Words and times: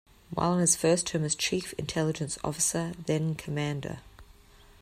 While 0.31 0.53
on 0.53 0.61
his 0.61 0.75
first 0.75 1.05
term 1.05 1.23
as 1.25 1.35
Chief 1.35 1.73
Intelligence 1.73 2.39
Officer, 2.43 2.93
then-Cmdr. 3.05 3.99